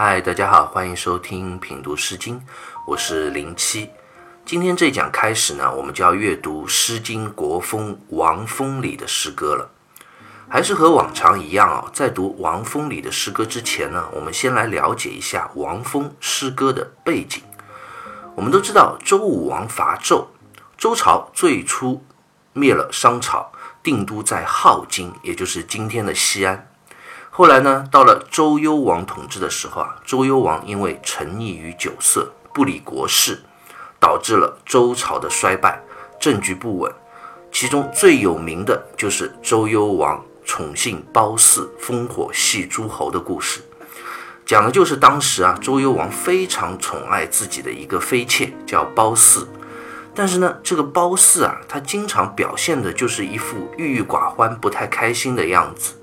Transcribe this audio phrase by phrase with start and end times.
[0.00, 2.40] 嗨，大家好，欢迎收听品读诗经，
[2.86, 3.90] 我是零七。
[4.44, 9.68] 今天这一讲开始呢，我们就要阅读《诗经·国风·王风》里的诗歌了。
[10.48, 17.42] 还是和往常一样啊，在读王风里的诗歌之前呢，我们先来了解一下王风诗歌的背景。
[18.36, 20.26] 我们都知道，周武王伐纣，
[20.76, 22.04] 周朝最初
[22.52, 23.50] 灭了商朝，
[23.82, 26.67] 定都在镐京，也就是今天的西安。
[27.38, 33.40] 后来呢，到了周幽王统治的时候啊，周幽王因为沉溺于酒色，不理国事，
[34.00, 35.80] 导致了周朝的衰败，
[36.18, 36.92] 政局不稳。
[37.52, 40.20] 其中最有名的就是周幽王。
[40.44, 43.60] 宠幸褒姒，烽火戏诸侯的故事，
[44.44, 49.46] 讲的就是当时啊，周幽王非常宠爱自己的一个妃妾，叫褒姒。
[50.12, 55.94] 但是呢，这个褒姒啊，她经常表现的就是一副郁郁寡欢、不太开心的样子。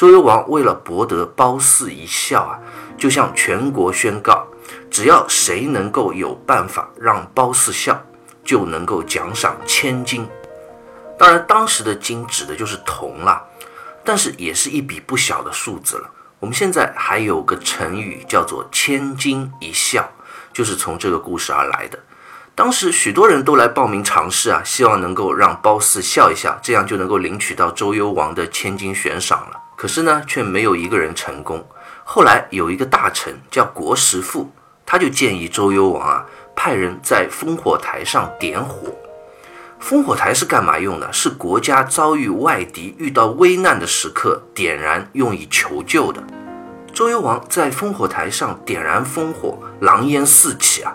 [0.00, 2.58] 周幽王为了博得褒姒一笑啊，
[2.96, 4.46] 就向全国宣告，
[4.90, 8.02] 只要谁能够有办法让褒姒笑，
[8.42, 10.26] 就能够奖赏千金。
[11.18, 13.44] 当然，当时的金指的就是铜了。
[14.02, 16.10] 但是也是一笔不小的数字了。
[16.38, 20.08] 我们现在还有个成语叫做“千金一笑”，
[20.50, 21.98] 就是从这个故事而来的。
[22.54, 29.60] 当时许多人都来报名尝试啊，希望能够让褒姒笑一笑，这样就能够领取到周幽王的千金悬赏了。
[29.80, 31.66] 可是呢，却没有一个人成功。
[32.04, 34.52] 后来有一个大臣叫国实父，
[34.84, 38.94] 他就建议周幽王啊，派人在烽火台上点火。
[39.82, 41.10] 烽火台是干嘛用的？
[41.10, 46.22] 是国家遭遇外敌、遇到危难的时刻点燃，用以求救的。
[46.92, 50.94] 周幽王在烽火台上点燃烽火，狼烟四起啊！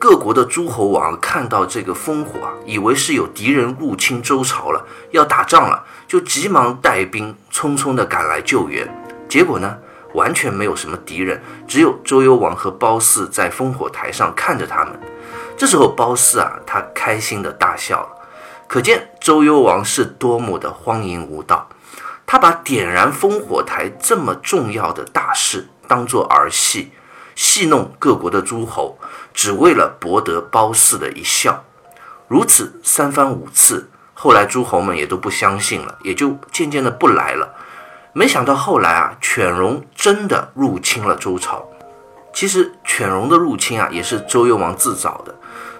[0.00, 8.88] 各国的诸侯王看到这个烽火啊，以为是有敌人入侵周朝了，要打仗了，就急忙带兵匆匆地赶来救援。
[9.28, 9.76] 结果呢，
[10.14, 11.38] 完全没有什么敌人，
[11.68, 14.98] 只有周幽王和褒姒在烽火台上看着他们。
[15.54, 18.08] 这时候褒姒啊，他开心地大笑了。
[18.66, 21.68] 可见周幽王是多么的荒淫无道，
[22.24, 26.90] 他把点燃烽火台这么重要的大事当做儿戏，
[27.40, 28.98] 戏弄各国的诸侯，
[29.32, 31.64] 只为了博得褒姒的一笑。
[32.28, 37.54] 如此三番五次，后来诸侯们也都不相信了，也就渐渐的不来了。
[38.12, 41.66] 没想到后来啊，犬戎真的入侵了周朝。
[42.34, 45.34] 其实犬戎的入侵啊，也是周幽王自找的。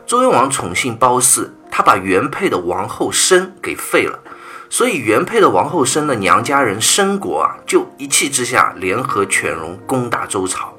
[0.06, 1.52] 周幽王宠幸褒姒。
[1.70, 4.18] 他把原配的王后申给废了，
[4.68, 10.74] 所以原配的王后申的娘家人申国啊，就一气之下联合犬戎攻打周朝。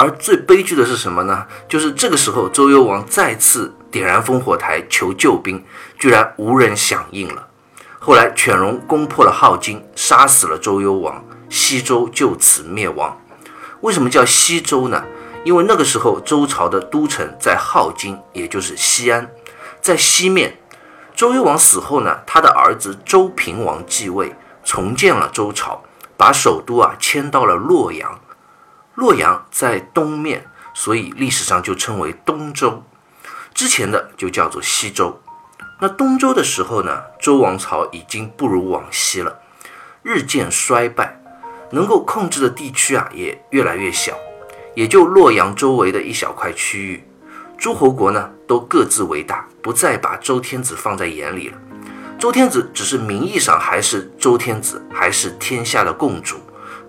[0.00, 1.46] 而最悲剧的是什么呢？
[1.68, 5.62] 就是这个时候周幽王再次点燃烽火台求救兵，
[5.98, 7.48] 居然无人响应了。
[7.98, 13.20] 后来犬戎攻破了镐京，杀死了周幽王，西周就此灭亡。
[13.82, 15.04] 为什么叫西周呢？
[15.44, 19.30] 因为那个时候周朝的都城在镐京，也就是西安。
[19.82, 20.58] 在西面，
[21.14, 24.34] 周幽王死后呢，他的儿子周平王继位，
[24.64, 25.82] 重建了周朝，
[26.16, 28.19] 把首都啊迁到了洛阳。
[29.00, 32.82] 洛阳在东面，所以历史上就称为东周。
[33.54, 35.18] 之前的就叫做西周。
[35.80, 39.40] 那东周的时候呢，周王朝已经不如往昔了，
[40.02, 41.18] 日渐衰败，
[41.70, 44.14] 能够控制的地区啊也越来越小，
[44.74, 47.02] 也就洛阳周围的一小块区域。
[47.56, 51.56] 诸侯国呢，都各自为大，不再把周天子放在眼里了。
[52.18, 56.36] 周天子只是名义上还是周天子，还是天下的共主，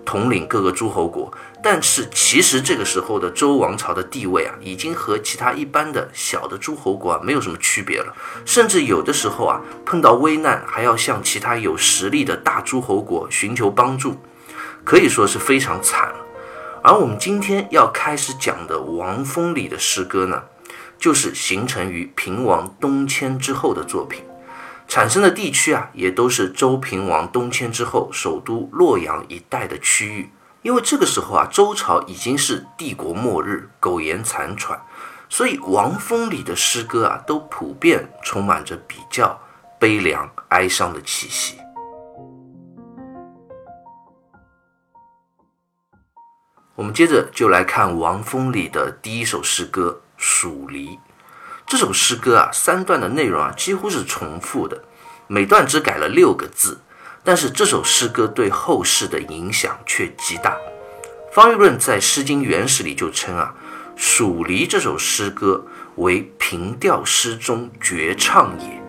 [0.04, 1.32] 统领各个诸侯国。
[1.62, 8.12] 但是其实这个时候的周王朝的地位啊，已经和其他一般的小的诸侯国啊没有什么区别了。
[8.44, 14.16] 甚至有的时候啊，碰到危难还要向其他有实力的大诸侯国寻求帮助，
[14.84, 16.16] 可以说是非常惨了。
[16.82, 20.42] 而我们今天要开始讲的《王风》里的诗歌呢？
[20.98, 24.22] 就是形成于平王东迁之后的作品，
[24.86, 30.30] 产生的地区啊，也都是周平王东迁之后首都洛阳一带的区域。
[30.62, 34.80] 因为这个时候啊，周朝已经是帝国末日，苟延残喘，
[35.28, 39.40] 所以王风里的诗歌啊，都普遍充满着比较
[39.78, 41.58] 悲凉、哀伤的气息。
[46.74, 50.00] 我们接着就来看王风里的第一首诗歌。
[50.24, 51.00] 蜀离
[51.66, 54.84] 这首诗歌啊，三段的内容啊几乎是重复的，
[55.26, 56.80] 每段只改了六个字，
[57.24, 60.56] 但是这首诗歌对后世的影响却极大。
[61.32, 63.54] 方玉润在《诗经原始》里就称啊，
[63.96, 65.64] 《蜀离》这首诗歌
[65.96, 68.82] 为平调诗中绝唱也，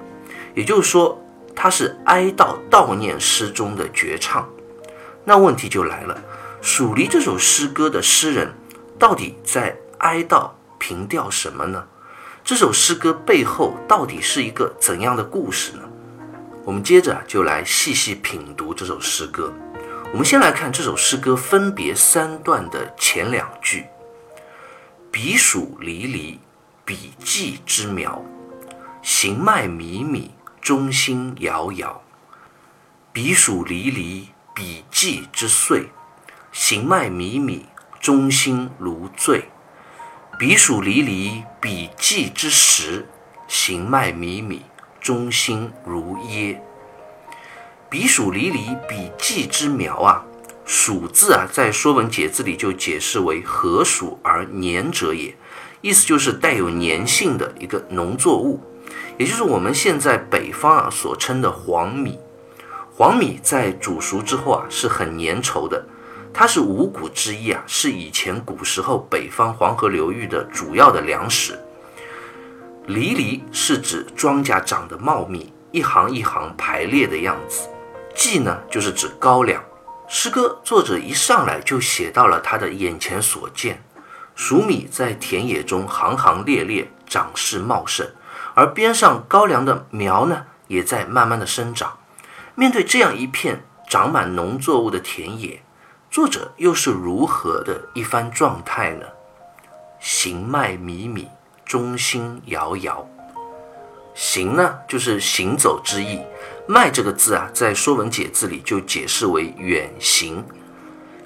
[0.55, 1.21] 也就是说，
[1.55, 4.49] 它是哀悼悼念诗中的绝唱。
[5.23, 6.15] 那问题就来了，
[6.61, 8.53] 《蜀离》这首诗歌的诗人
[8.99, 11.85] 到底在哀悼凭吊什么呢？
[12.43, 15.83] 这首诗歌背后到底是一个怎样的故事呢？
[16.65, 19.53] 我们接着就来细细品读这首诗歌。
[20.13, 23.85] 我们先来看这首诗歌分别三段的前两句
[25.11, 26.39] ：“彼黍离离，
[26.85, 28.21] 彼稷之苗；
[29.01, 30.29] 行迈靡靡，
[30.61, 32.01] 中心摇摇。
[33.11, 35.89] 彼黍离离，彼稷之岁；
[36.53, 37.63] 行迈靡靡，
[37.99, 39.49] 中心如醉。
[40.39, 43.03] 彼黍离离，彼稷之时；
[43.49, 44.61] 行迈靡靡，
[45.03, 46.59] 中心如噎。”
[47.91, 50.25] 彼黍离离，彼稷之苗啊，
[50.65, 55.35] 黍字啊，在《说文解字》里就解释为何黍而粘者也，
[55.81, 58.59] 意思就是带有粘性的一个农作物，
[59.19, 62.17] 也就是我们现在北方啊所称的黄米。
[62.95, 65.85] 黄米在煮熟之后啊，是很粘稠的，
[66.33, 71.62] 它是五谷之一啊，是以前古时候北方黄河流域的主要的粮食。
[72.85, 77.69] 离离是指庄稼长得茂密，一行一行排列的样子。
[78.13, 79.63] 稷呢，就是指高粱。
[80.07, 83.81] 诗歌作者一上来就写到了他的眼前所见：
[84.35, 88.05] 黍米在田野中行行列列，长势茂盛，
[88.53, 91.97] 而边上高粱的苗呢，也在慢慢的生长。
[92.53, 95.63] 面对这样一片长满农作物的田野，
[96.11, 99.05] 作者又是如何的一番状态呢？
[99.99, 101.27] 行迈靡靡，
[101.65, 103.07] 中心摇摇。
[104.13, 106.19] 行呢，就是行走之意。
[106.67, 110.43] 迈这个字啊，在《说文解字》里就解释为远行；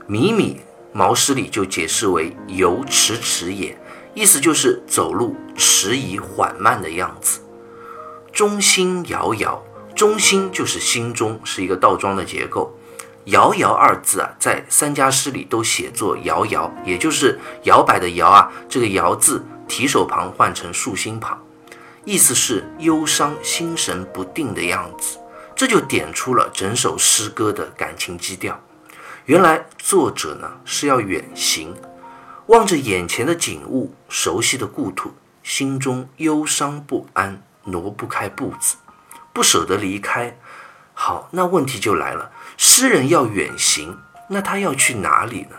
[0.09, 0.57] 靡靡，
[0.93, 3.77] 毛诗里就解释为游迟迟也，
[4.13, 7.41] 意思就是走路迟疑缓慢的样子。
[8.31, 9.61] 中心摇摇，
[9.95, 12.73] 中心就是心中，是一个倒装的结构。
[13.25, 21.41] 摇摇二字啊，在三家诗里都写作摇摇，也就是摇摆的摇啊，这个摇字提手旁换成竖心旁，
[22.05, 25.17] 意思是忧伤、心神不定的样子。
[25.55, 28.59] 这就点出了整首诗歌的感情基调。
[29.25, 31.75] 原来作者呢是要远行，
[32.45, 38.77] 望着眼前的景物、熟悉的故土，心中忧伤不安，挪不开步子，
[39.33, 40.37] 不舍得离开。
[40.93, 43.99] 好，那问题就来了：诗人要远行，
[44.29, 45.57] 那他要去哪里呢？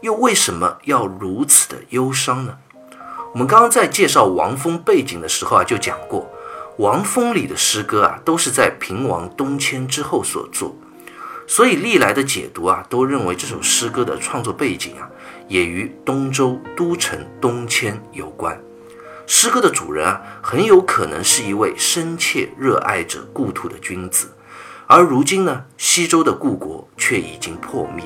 [0.00, 2.58] 又为什么要如此的忧伤呢？
[3.34, 6.30] 我们刚刚在介绍王峰背景的时候啊，就讲过。
[6.76, 10.76] 王风里的诗歌啊，都是在平王东迁之后所作，
[11.48, 15.10] 所以历来的解读啊，都认为这首诗歌的创作背景啊，
[15.48, 18.56] 也与东周都城东迁有关。
[19.26, 24.28] 诗歌的主人啊，很有可能是一位深切热爱着故土的君子，
[24.86, 28.04] 而如今呢，西周的故国却已经破灭，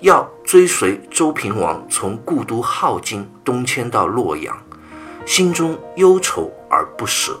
[0.00, 4.56] 要追随周平王从故都镐京东迁到洛阳，
[5.24, 7.40] 心中忧愁而不舍。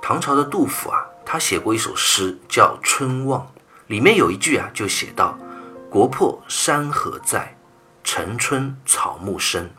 [0.00, 3.40] 唐朝的杜甫啊，他写过一首诗叫《春望》，
[3.88, 5.36] 里面有一句啊，就写到
[5.90, 7.56] ：“国破山河在，
[8.04, 9.72] 城春草木深。”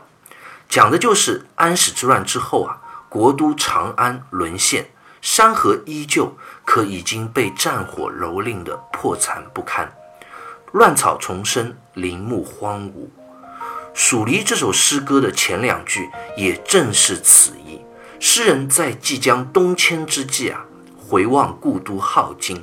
[0.68, 4.90] 讲的就是安史之乱之后啊，国都长安沦陷，
[5.22, 9.96] 山河依旧，可已经被战火蹂躏的破残不堪，
[10.76, 13.08] 乱草丛生，林木荒芜。
[13.98, 17.80] 《黍离》这首诗歌的前两句也正是此意。
[18.20, 20.66] 诗人在即将东迁之际啊，
[20.98, 22.62] 回望故都镐京，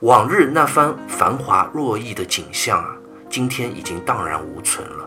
[0.00, 2.96] 往日那番繁华若意的景象啊，
[3.28, 5.06] 今天已经荡然无存了。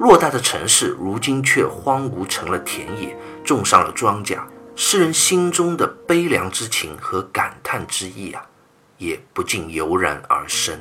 [0.00, 4.36] 偌大的城市，如今却荒芜成了田野，种上了庄稼。
[4.74, 8.42] 诗人心中的悲凉之情和感叹之意啊，
[8.96, 10.76] 也不禁油然而生。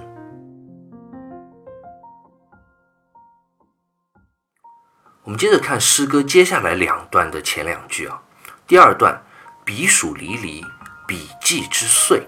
[5.27, 8.21] 我们接着看诗歌接下来两段的前两句啊。
[8.65, 9.21] 第二段，
[9.65, 10.63] 彼黍离离，
[11.05, 12.21] 彼稷之岁；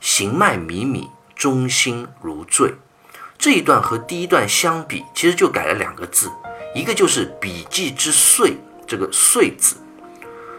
[0.00, 2.74] 行迈靡靡，中心如醉。
[3.36, 6.30] 这一段和第一段相比，其实就改了两个字，
[6.76, 8.56] 一个就是笔稷之岁，
[8.86, 9.74] 这个岁字，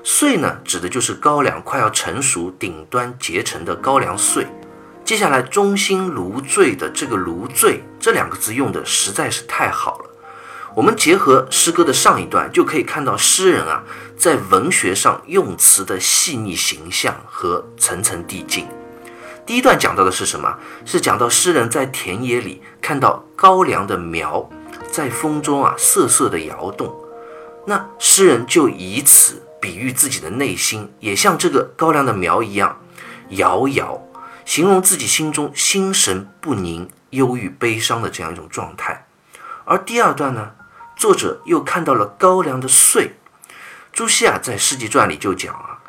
[0.04, 4.46] 岁呢，指的就是高粱快要成熟、顶端结成的高粱穗。
[5.06, 10.10] 接下来，中心如醉的这个如醉这两个字用的实在是太好了。
[10.76, 13.84] 我们结合诗歌的上一段，就可以看到诗人啊。
[14.18, 18.68] 在文学上用词的细腻形象和层层递进。
[19.46, 20.58] 第一段讲到的是什么？
[20.86, 24.50] 是讲到诗人在田野里看到高粱的苗
[24.92, 26.94] 在风中啊瑟瑟的摇动。
[27.68, 32.82] 那诗人就以此比喻自己的内心，也像这个高粱的苗一样
[33.30, 34.02] 摇摇，
[34.44, 39.08] 形容自己心中心神不宁、忧郁悲伤的这样一种状态。
[39.66, 40.52] 而第二段呢，
[40.96, 43.16] 作者又看到了高粱的穗。
[43.92, 45.80] 朱熹啊，在《世纪传》里就讲啊，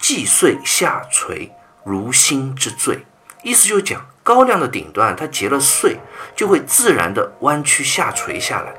[0.00, 1.50] 既穗下垂，
[1.84, 3.04] 如新之坠。
[3.42, 5.96] 意思就讲高粱的顶端它结了穗，
[6.34, 8.74] 就会自然的弯曲下垂下来，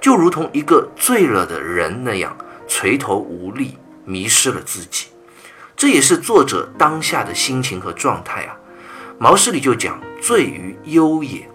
[0.00, 2.36] 就如同一个醉了的人那样
[2.68, 5.08] 垂头无力，迷失了自己。
[5.76, 8.56] 这也是作者当下的心情和状态啊。
[9.18, 11.48] 毛诗里就讲醉于忧也，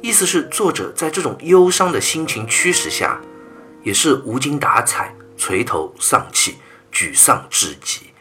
[0.00, 3.20] 意思是作者在这种忧伤的心情驱使下，
[3.82, 6.58] 也是无精打采、垂头丧气、
[6.92, 8.12] 沮丧至极，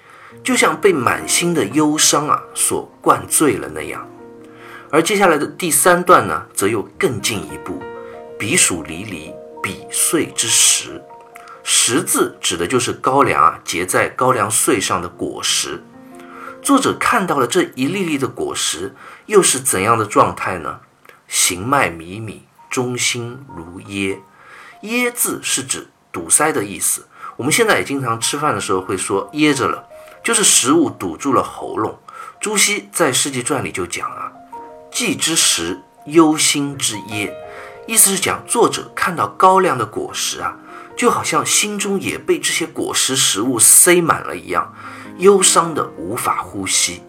[0.43, 4.07] 就像被满心的忧伤啊所灌醉了那样。
[4.89, 7.81] 而接下来的第三段呢，则又更进一步，
[8.39, 9.31] 彼黍离离，
[9.61, 11.01] 彼穗之实。
[11.63, 15.83] 实字指的就是高粱啊结在高粱穗上的果实。
[16.61, 20.79] 作者看到了这一粒粒的果实，又是怎样的状态呢？
[21.27, 24.19] 形脉靡靡，中心如噎。
[24.81, 27.07] 噎字是指堵塞的意思。
[27.35, 29.87] 我们现在也经常吃饭的时候会说噎着了，
[30.23, 31.99] 就是食物堵住了喉咙。
[32.39, 34.31] 朱熹在《世纪传》里就讲啊，
[34.91, 37.33] 既之食，忧心之噎，
[37.87, 40.57] 意思是讲作者看到高粱的果实啊。
[40.95, 44.73] 就好像心中也被这些果实食物塞满了一样，
[45.19, 47.03] 忧伤的无法呼吸。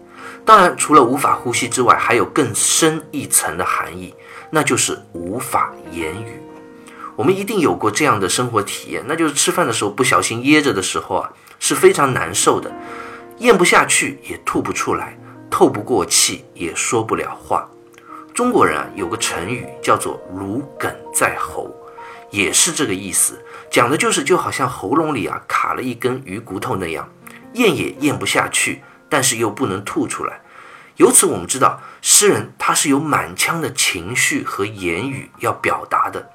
[0.45, 4.13] 当然，除了无法呼吸之外，还有更深一层的含义，
[4.49, 6.41] 那就是无法言语。
[7.15, 12.71] 我们一定有过这样的生活体验，那就是吃饭的时候不小心噎着的时候啊，是非常难受的，
[13.39, 15.17] 咽不下去也吐不出来，
[15.51, 17.69] 透不过气也说不了话。
[18.33, 21.69] 中国人啊，有个成语叫做“如鲠在喉”，
[22.31, 23.37] 也是这个意思。
[23.69, 27.07] 讲的就是就好像喉咙里啊卡了一根鱼骨头那样，
[27.53, 30.41] 咽也咽不下去，但是又不能吐出来。
[30.97, 36.31] 由此我们知道，诗人他是有满腔的情绪和言语要表达的，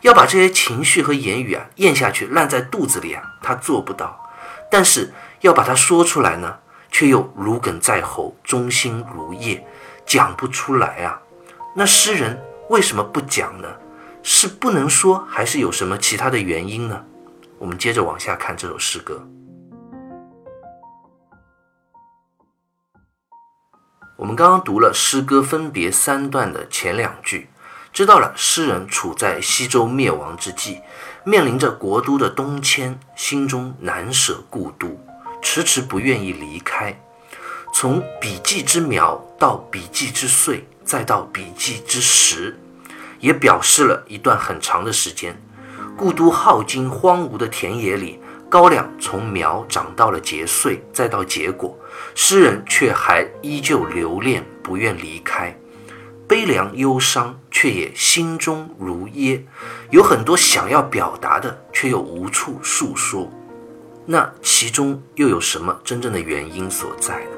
[0.00, 4.30] 要把这些情绪和言语啊咽下去，烂在肚子里啊，他做不到。
[4.70, 6.58] 但是要把它说出来呢，
[6.90, 9.62] 却又如鲠在喉，中心如噎，
[10.06, 11.20] 讲不出来啊。
[11.74, 13.68] 那诗人为什么不讲呢？
[14.22, 17.04] 是不能说，还是有什么其他的原因呢？
[17.58, 19.28] 我们接着往下看这首诗歌。
[24.16, 27.50] 我们刚刚读了诗歌分别三段的前两句，
[27.92, 30.80] 知道了诗人处在西周灭亡之际，
[31.22, 34.98] 面临着国都的东迁，心中难舍故都，
[35.42, 36.98] 迟迟不愿意离开。
[37.74, 42.58] 从笔记之苗到笔记之穗，再到笔记之时。
[43.20, 45.38] 也表示了一段很长的时间，
[45.96, 51.76] 故都耗尽荒芜的田野里，高粱从苗长到了结穗，再到结果，
[52.14, 55.56] 诗人却还依旧留恋，不愿离开，
[56.28, 59.44] 悲凉忧伤，却也心中如噎，
[59.90, 63.30] 有很多想要表达的，却又无处诉说。
[64.06, 67.30] 那其中又有什么真正的原因所在呢？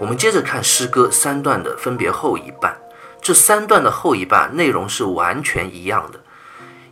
[0.00, 2.74] 我们接着看诗歌三段的分别后一半。
[3.20, 6.20] 这三段的后一半内容是完全一样的，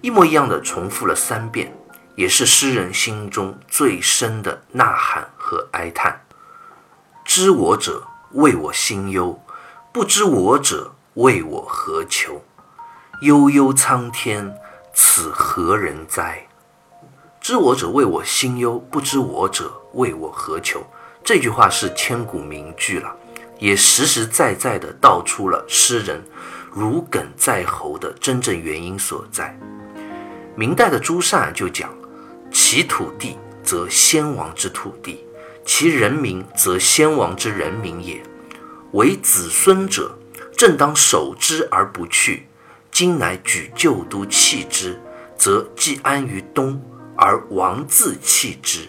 [0.01, 1.75] 一模一样的重复了三遍，
[2.15, 6.25] 也是诗人心中最深的呐喊和哀叹。
[7.25, 9.41] 知我者谓我心忧，
[9.93, 12.43] 不知我者谓我何求？
[13.21, 14.55] 悠悠苍天，
[14.93, 16.47] 此何人哉？
[17.41, 20.85] 知我者谓我心忧，不知我者谓我何求？
[21.25, 23.17] 这句话是千古名句了。
[23.59, 26.21] 也实实在在地道出了诗人
[26.73, 29.57] 如鲠在喉的真正原因所在。
[30.57, 31.89] 明代的朱善就讲
[32.53, 35.25] ：“其土地则先王之土地，
[35.65, 38.23] 其人民则先王之人民也。
[38.93, 40.19] 为子孙者，
[40.57, 42.47] 正当守之而不去。
[42.91, 45.01] 今乃举旧都弃之，
[45.37, 46.79] 则既安于东，
[47.17, 48.81] 而王自弃之，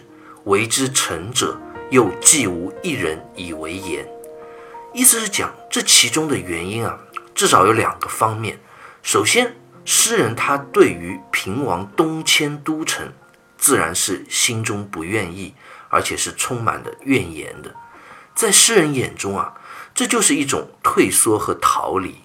[0.44, 1.58] 为之臣者，
[1.90, 4.06] 又既无一人以为言。”
[4.92, 6.98] 意思是讲这其中的原因啊，
[7.34, 8.58] 至少有两个方面。
[9.02, 9.56] 首先，
[9.86, 13.10] 诗人他对于平王东迁都城，
[13.64, 15.54] 自然是心中不愿意，
[15.88, 17.74] 而且是充满的怨言的。
[18.34, 19.54] 在诗人眼中啊，
[19.94, 22.16] 这就是一种退缩和逃离。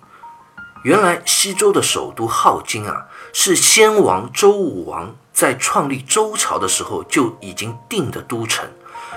[0.83, 8.69] 原来西周的首都镐京啊，是先王周武王在创立周朝的时候就已经定的都城，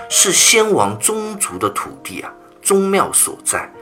[0.09, 2.33] 是先王宗族的土地啊。
[2.63, 3.75] 宗庙所在，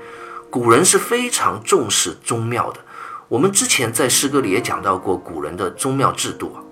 [0.48, 2.80] 古人是非常重视宗庙的。
[3.28, 6.64] 我们之前在诗歌里也讲到过古人的宗庙制度啊。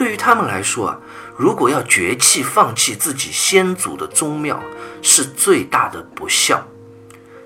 [0.00, 0.98] 对于他们来说啊，
[1.36, 4.58] 如果要绝弃、放弃自己先祖的宗庙，
[5.02, 6.66] 是最大的不孝。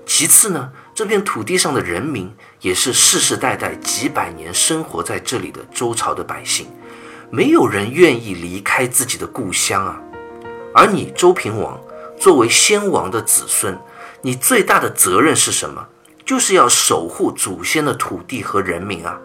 [0.05, 6.67] 其次呢，这片土地上的人民也是世世代代几百年生活在这里的周朝的百姓，
[7.29, 9.99] 没有人愿意离开自己的故乡啊。
[10.73, 11.77] 而你周平王
[12.17, 13.77] 作为先王的子孙，
[14.21, 15.87] 你最大的责任是什么？
[16.25, 19.19] 就是要守护祖先的土地和人民啊。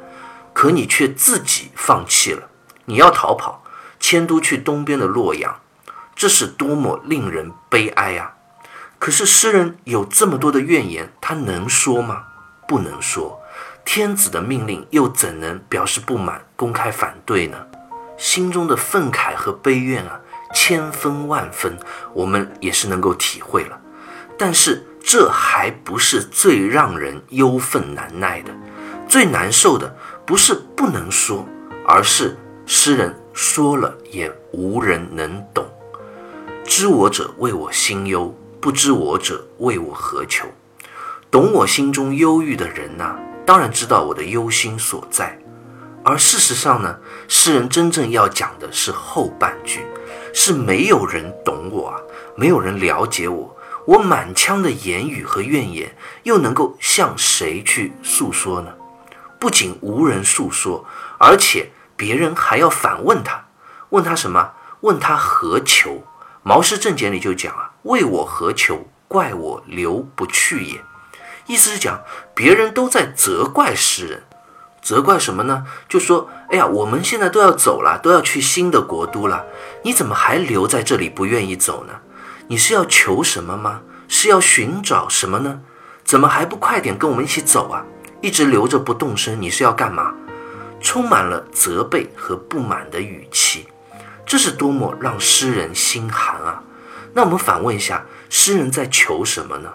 [0.53, 2.50] 可你却自己放弃了，
[2.91, 3.63] 你要逃跑，
[4.01, 5.61] 迁都去东边的洛阳，
[6.17, 8.35] 这是多么令人悲哀啊！
[8.99, 12.25] 可是诗人有这么多的怨言，他能说吗？
[12.67, 13.41] 不能说。
[13.85, 17.57] 天子的命令又怎能表示不满、公开反对呢？
[18.19, 20.19] 心中的愤慨和悲怨啊，
[20.53, 21.79] 千分万分，
[22.13, 23.81] 我们也是能够体会了。
[24.37, 28.53] 但是这还不是最让人忧愤难耐的，
[29.09, 31.47] 最难受的不是不能说，
[31.87, 32.37] 而是
[32.73, 35.67] 诗人说了也无人能懂。
[36.65, 38.33] 知我者为我心忧。
[38.61, 40.47] 不知我者，为我何求？
[41.33, 45.37] 懂我心中忧郁的人呐，当然知道我的忧心所在。
[46.05, 46.97] 而事实上呢，
[47.27, 49.85] 诗人真正要讲的是后半句，
[50.33, 51.99] 是没有人懂我啊，
[52.37, 58.73] 没有人了解我，我满腔的言语和怨言，又能够向谁去诉说呢？
[59.41, 60.85] 不仅无人诉说，
[61.19, 63.45] 而且别人还要反问他，
[63.91, 64.53] 问他什么？
[64.81, 65.91] 问他何求？
[66.43, 68.89] 《毛氏正解》里就讲啊，为我何求？
[69.07, 70.83] 怪我留不去也。
[71.45, 72.01] 意思是讲，
[72.35, 74.23] 别人都在责怪诗人，
[74.81, 75.67] 责怪什么呢？
[75.91, 79.45] 就说，哎呀，我们现在都要走了，都要去新的国都了，
[79.83, 82.01] 你怎么还留在这里不愿意走呢？
[82.47, 83.83] 你是要求什么吗？
[84.09, 85.61] 是要寻找什么呢？
[86.03, 87.85] 怎么还不快点跟我们一起走啊？
[88.23, 90.15] 一直留着不动身，你是要干嘛？
[90.81, 93.69] 充满了责备和不满的语气。
[94.25, 96.63] 这是多么让诗人心寒啊！
[97.13, 99.75] 那我们反问一下，诗人在求什么呢？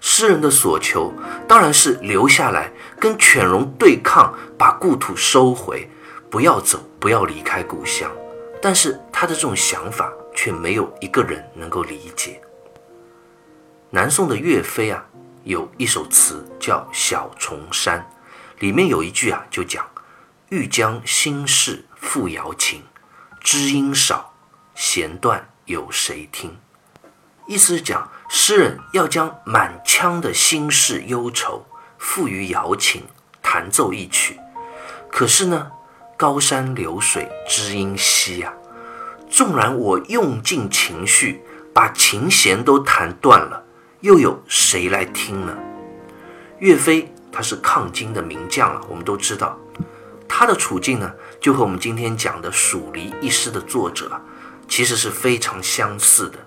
[0.00, 1.12] 诗人的所求
[1.48, 5.90] 当然是留下来跟犬戎对抗，把故土收回，
[6.30, 8.10] 不要走，不要离开故乡。
[8.62, 12.40] 但是他的这种想法却没有一个人能够理解。
[13.90, 15.04] 南宋的岳飞啊，
[15.44, 17.98] 有一首词叫《小重山》，
[18.60, 19.86] 里面有一句啊，就讲
[20.50, 22.82] “欲将心事付瑶琴”。
[23.40, 24.34] 知音少，
[24.74, 26.50] 弦断有谁听？
[27.46, 31.64] 意思是讲，诗人要将满腔的心事忧愁
[31.98, 33.04] 付于瑶琴，
[33.40, 34.38] 弹奏一曲。
[35.08, 35.70] 可是呢，
[36.16, 38.52] 高山流水知音稀啊！
[39.30, 43.64] 纵然我用尽情绪，把琴弦都弹断了，
[44.00, 45.56] 又有谁来听呢？
[46.58, 49.56] 岳飞他是抗金的名将啊，我们都知道。
[50.32, 54.08] 他的处境呢，就和我们今天讲的《蜀离》一诗的作者，
[54.68, 56.38] 其实是非常相似的。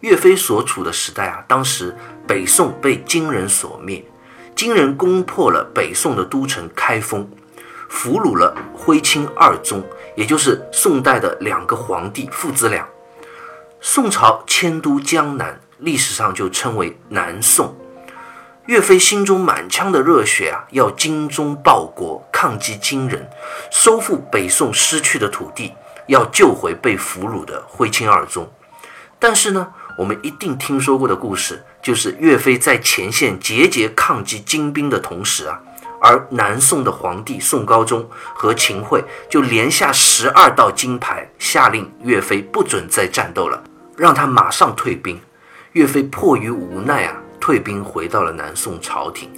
[0.00, 1.94] 岳飞所处的时代啊，当时
[2.28, 4.04] 北宋被金人所灭，
[4.54, 7.28] 金人攻破了北宋的都城开封，
[7.88, 9.84] 俘虏了徽钦二宗，
[10.16, 12.88] 也就是宋代的两个皇帝父子俩。
[13.80, 17.76] 宋朝迁都江南，历史上就称为南宋。
[18.66, 23.28] 岳飞心中满腔的热血啊，要精忠报国，抗击金人，
[23.72, 25.74] 收复北宋失去的土地，
[26.06, 28.48] 要救回被俘虏的徽钦二宗。
[29.18, 29.66] 但是呢，
[29.98, 35.60] 我们一定听说过的故事，就是岳飞在前线节节抗击金兵的同时啊，
[36.00, 43.60] 而南宋的皇帝宋高宗和秦桧就连下十二道金牌，下令岳飞不准再战斗了，
[43.96, 45.20] 让他马上退兵。
[45.72, 47.21] 岳飞迫于无奈啊。
[47.42, 49.28] 退兵回到了南宋朝廷，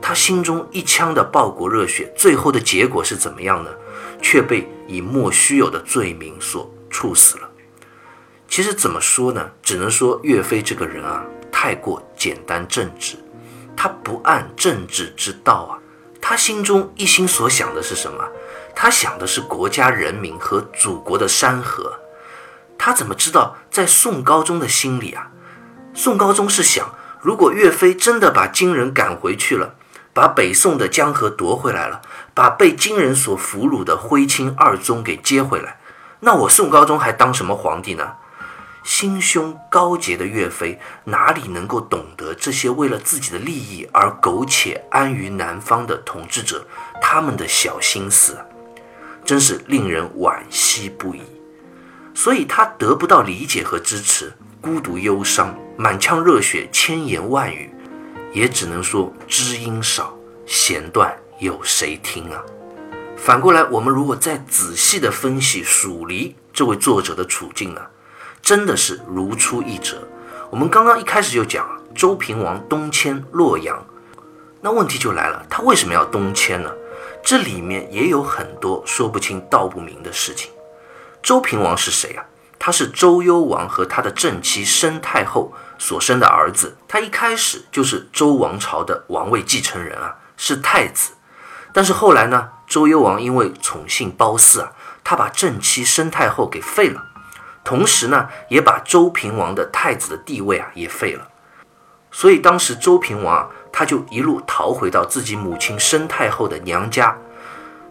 [0.00, 3.70] 他心中一腔的报国热血，最后的结果是怎么样呢？
[4.22, 7.50] 却被以莫须有的罪名所处死了。
[8.48, 9.50] 其实怎么说呢？
[9.62, 11.22] 只能说岳飞这个人啊，
[11.52, 13.18] 太过简单正直，
[13.76, 15.76] 他不按政治之道啊。
[16.22, 18.26] 他心中一心所想的是什么？
[18.74, 21.92] 他想的是国家人民和祖国的山河。
[22.78, 25.30] 他怎么知道在宋高宗的心里啊？
[25.92, 26.90] 宋高宗是想。
[27.26, 29.74] 如果岳飞真的把金人赶回去了，
[30.14, 32.00] 把北宋的江河夺回来了，
[32.32, 35.80] 把被金人所俘虏的徽钦二宗给接回来，
[36.20, 38.12] 那我宋高宗还当什么皇帝呢？
[38.84, 46.64] 心胸高洁的岳飞哪里能够懂得这些为了自己的利益而苟且安于南方的统治者
[47.02, 48.38] 他们的小心思，
[49.24, 51.22] 真是令人惋惜不已。
[52.14, 54.32] 所以他得不到理解和支持。
[54.60, 57.70] 孤独忧伤，满腔热血，千言万语，
[58.32, 62.42] 也只能说知音少，弦断，有谁听啊？
[63.14, 67.80] 反过来，我们如果再仔细的分析蜀离这位作者的处境呢，
[68.40, 69.96] 真的是如出一辙。
[70.48, 73.84] 我们刚刚一开始就讲周平王东迁洛阳，
[74.62, 76.70] 那问题就来了，他为什么要东迁呢？
[77.22, 80.50] 这里面也有很多说不清道不明的事情。
[81.22, 82.24] 周平王是谁啊？
[82.58, 91.12] 他是周幽王和他的正妻申太后所生的儿子，他一开始就是周王朝的王位继承人啊，是太子。
[91.72, 94.72] 但是后来呢，周幽王因为宠幸褒姒啊，
[95.04, 97.04] 他把正妻申太后给废了，
[97.62, 101.28] 同时呢，也把周平王的太子的地位啊也废了。
[102.10, 107.16] 所以当时周平王啊，他就一路逃回到自己母亲申太后的娘家。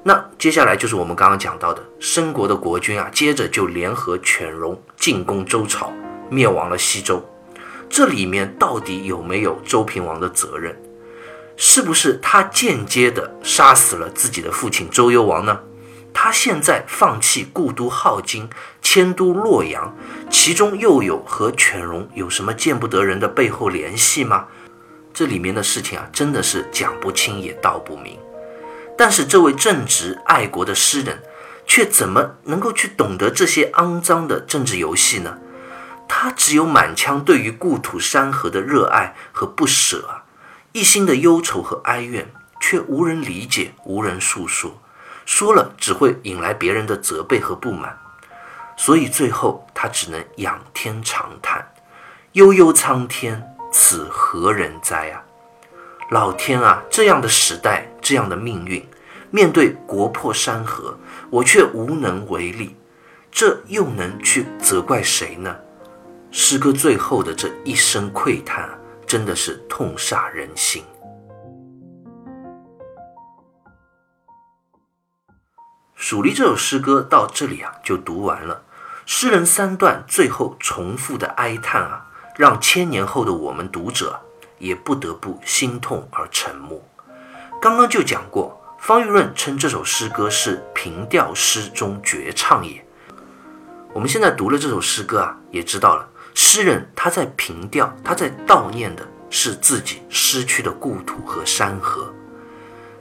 [0.02, 5.92] 那接下来就是我们刚刚讲到的，申国的国君啊，接着就联合犬戎进攻周朝，
[6.30, 7.24] 灭亡了西周。
[7.98, 10.76] 这里面到底有没有周平王的责任？
[11.56, 15.58] 是不是他间接的杀死了自己的父亲周幽王呢？
[16.14, 18.50] 他现在放弃故都镐京，
[18.82, 19.96] 迁都洛阳，
[20.30, 24.48] 其中又有和犬戎有什么见不得人的背后联系吗？
[25.14, 28.20] 这里面的事情啊，真的是讲不清也道不明。
[28.98, 31.18] 但是这位正直爱国的诗人，
[31.66, 35.38] 却怎么能够去懂得这些肮脏的政治游戏呢？
[36.18, 40.24] 他只有满腔对于故土山河的热爱和不舍啊，
[40.72, 44.82] 一心的忧愁和哀怨，却无人理解，无人诉说，
[45.26, 48.00] 说了只会引来别人的责备和不满，
[48.78, 51.70] 所以最后他只能仰天长叹
[52.32, 55.22] ：“悠悠苍天，此何人哉啊！”
[56.12, 58.88] 老天啊，这样的时代，这样的命运，
[59.32, 60.98] 面对国破山河，
[61.30, 62.78] 我却无能为力，
[63.30, 65.58] 这又能去责怪谁呢？
[66.38, 68.70] 诗歌最后的这一声喟叹，
[69.08, 70.84] 真的是痛煞人心。
[75.96, 78.64] 《蜀离》这首诗歌到这里啊，就读完了。
[79.06, 84.20] 诗人三段最后重复的哀叹啊，让千年后的我们读者。
[84.58, 86.82] 也不得不心痛而沉默。
[87.62, 92.86] 刚刚就讲过，方玉润称这首诗歌是平调诗中绝唱也。
[93.94, 102.14] 我们现在读了这首诗歌啊，也知道了，诗人他在平调，他在悼念的是自己失去的故土和山河。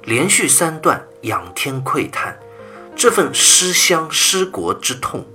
[0.05, 2.39] 连续三段仰天喟叹，
[2.95, 5.27] 这份思乡思国之痛，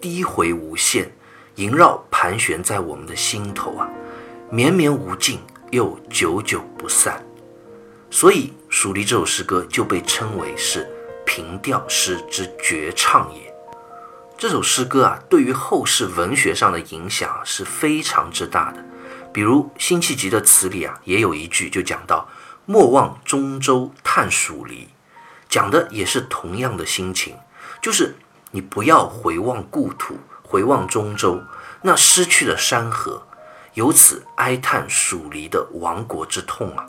[0.00, 1.10] 低回无限，
[1.56, 3.86] 萦绕盘旋在我们的心头啊。
[4.48, 5.40] 绵绵无尽，
[5.72, 7.22] 又久久不散，
[8.10, 10.88] 所以《蜀离》这首诗歌就被称为是
[11.26, 13.55] 平调诗之绝唱也。
[14.38, 18.84] 这首诗歌啊，对于后世文学上的影响是非常之大的。
[19.32, 22.28] 比如辛弃疾的词里啊，也有一句就讲到
[22.66, 24.88] “莫忘中州叹蜀离”，
[25.48, 27.34] 讲的也是同样的心情，
[27.80, 28.14] 就是
[28.50, 31.42] 你不要回望故土，回望中州
[31.80, 33.26] 那失去的山河。
[33.72, 36.86] 由此哀叹蜀离的亡国之痛啊！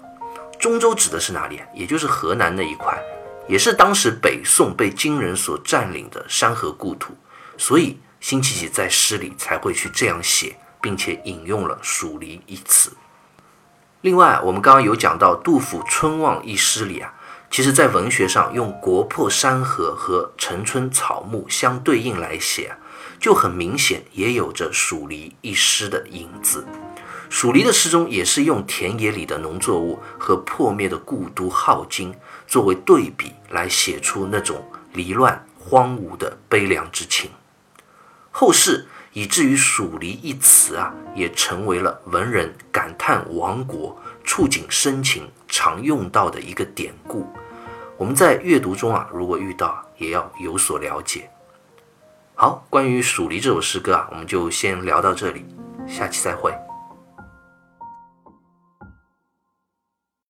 [0.59, 1.61] 中州指的是哪里？
[1.73, 3.01] 也就是河南那一块，
[3.47, 7.13] 也是当时北宋被金人所占领的山河故土，
[7.57, 12.91] 所以辛弃疾在诗里才会去这样写，并且引用了“蜀离”一词。
[14.01, 17.13] 另外，我们刚刚有讲到杜甫《春望》一诗里啊，
[17.49, 22.75] 其实在文学上用国破山河和城春草木相对应来写。
[23.19, 26.67] 就很明显，也有着蜀离一诗的影子。
[27.29, 32.13] 蜀离的诗中也是用田野里的农作物和破灭的故都镐京
[32.45, 37.31] 作为对比，来写出那种离乱荒芜的悲凉之情。
[38.39, 47.27] 后世以至于蜀离一词啊，也成为了文人感叹亡国、触景生情常用到的一个典故。
[47.97, 51.27] 我们在阅读中啊，如果遇到，也要有所了解。
[52.35, 55.43] 好，关于《蜀离》这首诗歌啊，我们就先聊到这里，
[55.87, 56.53] 下期再会。